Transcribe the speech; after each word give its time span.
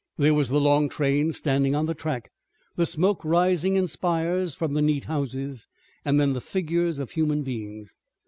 There 0.17 0.33
was 0.33 0.49
the 0.49 0.59
long 0.59 0.89
train 0.89 1.31
standing 1.31 1.75
on 1.75 1.85
the 1.85 1.93
track, 1.93 2.31
the 2.75 2.87
smoke 2.87 3.23
rising 3.23 3.75
in 3.75 3.85
spires 3.87 4.55
from 4.55 4.73
the 4.73 4.81
neat 4.81 5.03
houses, 5.03 5.67
and 6.03 6.19
then 6.19 6.33
the 6.33 6.41
figures 6.41 6.97
of 6.97 7.11
human 7.11 7.43
beings. 7.43 7.97